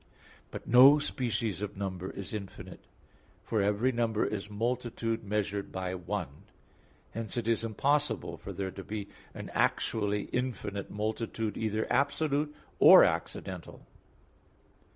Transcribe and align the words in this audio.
But 0.49 0.65
no 0.65 0.97
species 0.97 1.61
of 1.61 1.77
number 1.77 2.09
is 2.09 2.33
infinite; 2.33 2.79
for 3.43 3.61
every 3.61 3.91
number 3.91 4.25
is 4.25 4.49
multitude 4.49 5.23
measured 5.23 5.71
by 5.71 5.93
one. 5.93 6.45
Hence 7.11 7.37
it 7.37 7.47
is 7.47 7.63
impossible 7.63 8.37
for 8.37 8.51
there 8.51 8.71
to 8.71 8.83
be 8.83 9.09
an 9.35 9.51
actually 9.53 10.23
infinite 10.33 10.89
multitude, 10.89 11.55
either 11.55 11.85
absolute 11.93 12.51
or 12.79 13.03
accidental. 13.03 13.85